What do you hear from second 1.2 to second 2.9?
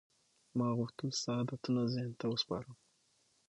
عادتونه ذهن ته وسپارم.